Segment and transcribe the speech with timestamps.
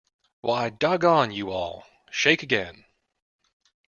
[0.39, 2.85] Why, doggone you all, shake again.